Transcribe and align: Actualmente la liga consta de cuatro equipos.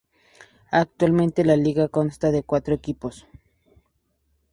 Actualmente 0.71 1.45
la 1.45 1.55
liga 1.55 1.87
consta 1.87 2.31
de 2.31 2.41
cuatro 2.41 2.73
equipos. 2.73 3.27